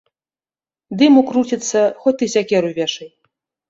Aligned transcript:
Дыму 1.03 1.25
круціцца, 1.29 1.79
хоць 2.01 2.19
ты 2.25 2.35
сякеру 2.37 2.77
вешай. 2.83 3.09